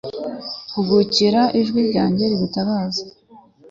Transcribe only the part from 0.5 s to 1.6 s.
hugukira